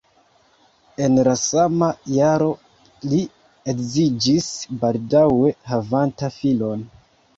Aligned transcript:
En 1.07 1.19
la 1.27 1.33
sama 1.41 1.89
jaro 2.13 2.49
li 3.11 3.21
edziĝis, 3.75 4.49
baldaŭe 4.85 5.53
havanta 5.75 6.33
filon. 6.39 6.83